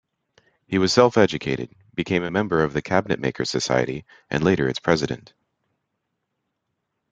[0.65, 5.31] He was self-educated, became a member of the Cabinetmakers Society, and later its President.